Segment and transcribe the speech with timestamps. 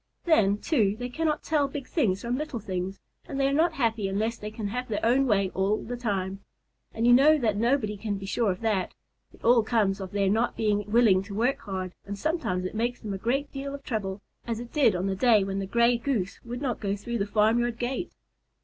[0.25, 4.07] Then, too, they cannot tell big things from little things, and they are not happy
[4.07, 6.39] unless they can have their own way all the time.
[6.91, 8.95] And you know that nobody can be sure of that.
[9.31, 12.99] It all comes of their not being willing to think hard, and sometimes it makes
[12.99, 15.99] them a great deal of trouble, as it did on the day when the Gray
[15.99, 18.11] Goose would not go through the farmyard gate.